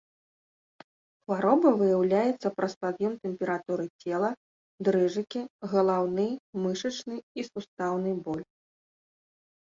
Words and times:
Хвароба 1.17 1.69
выяўляецца 1.81 2.47
праз 2.61 2.73
пад'ём 2.85 3.13
тэмпературы 3.27 3.85
цела, 4.05 4.29
дрыжыкі, 4.87 5.41
галаўны, 5.73 6.25
мышачны 6.63 7.17
і 7.43 7.45
сустаўны 7.51 8.11
боль. 8.29 8.43